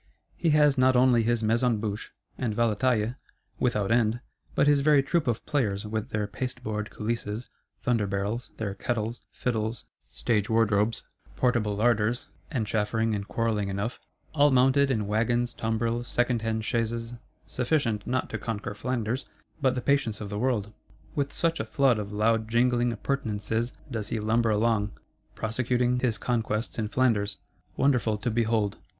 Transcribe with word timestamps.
He 0.35 0.49
has 0.49 0.79
not 0.79 0.95
only 0.95 1.21
his 1.21 1.43
Maison 1.43 1.77
Bouche, 1.79 2.11
and 2.35 2.55
Valetaille 2.55 3.17
without 3.59 3.91
end, 3.91 4.19
but 4.55 4.65
his 4.65 4.79
very 4.79 5.03
Troop 5.03 5.27
of 5.27 5.45
Players, 5.45 5.85
with 5.85 6.09
their 6.09 6.25
pasteboard 6.25 6.89
coulisses, 6.89 7.51
thunder 7.83 8.07
barrels, 8.07 8.49
their 8.57 8.73
kettles, 8.73 9.21
fiddles, 9.31 9.85
stage 10.09 10.49
wardrobes, 10.49 11.03
portable 11.35 11.75
larders 11.75 12.29
(and 12.49 12.65
chaffering 12.65 13.13
and 13.13 13.27
quarrelling 13.27 13.67
enough); 13.69 13.99
all 14.33 14.49
mounted 14.49 14.89
in 14.89 15.05
wagons, 15.05 15.53
tumbrils, 15.53 16.07
second 16.07 16.41
hand 16.41 16.63
chaises,—sufficient 16.63 18.07
not 18.07 18.27
to 18.31 18.39
conquer 18.39 18.73
Flanders, 18.73 19.27
but 19.61 19.75
the 19.75 19.81
patience 19.81 20.19
of 20.19 20.31
the 20.31 20.39
world. 20.39 20.73
With 21.13 21.31
such 21.31 21.59
a 21.59 21.63
flood 21.63 21.99
of 21.99 22.11
loud 22.11 22.49
jingling 22.49 22.91
appurtenances 22.91 23.71
does 23.91 24.07
he 24.07 24.19
lumber 24.19 24.49
along, 24.49 24.93
prosecuting 25.35 25.99
his 25.99 26.17
conquests 26.17 26.79
in 26.79 26.87
Flanders; 26.87 27.37
wonderful 27.77 28.17
to 28.17 28.31
behold. 28.31 28.79